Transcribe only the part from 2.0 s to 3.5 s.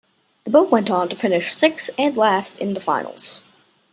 last in the finals.